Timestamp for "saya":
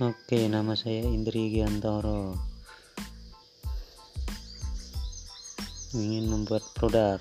0.72-1.04